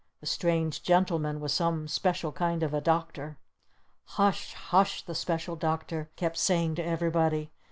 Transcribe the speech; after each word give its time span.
The 0.19 0.25
strange 0.25 0.81
gentleman 0.81 1.39
was 1.39 1.53
some 1.53 1.87
special 1.87 2.31
kind 2.31 2.63
of 2.63 2.73
a 2.73 2.81
doctor. 2.81 3.37
"Hush 4.17 4.55
Hush!" 4.55 5.03
the 5.03 5.13
Special 5.13 5.55
Doctor 5.55 6.09
kept 6.15 6.37
saying 6.37 6.73
to 6.73 6.83
everybody. 6.83 7.51